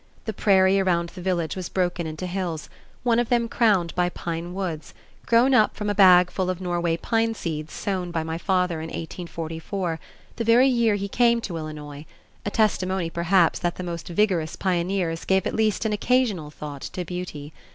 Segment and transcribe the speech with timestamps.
[0.25, 2.69] The prairie around the village was broken into hills,
[3.03, 4.95] one of them crowned by pine woods,
[5.27, 8.87] grown up from a bag full of Norway pine seeds sown by my father in
[8.87, 9.99] 1844,
[10.37, 12.07] the very year he came to Illinois,
[12.47, 17.05] a testimony perhaps that the most vigorous pioneers gave at least an occasional thought to
[17.05, 17.53] beauty.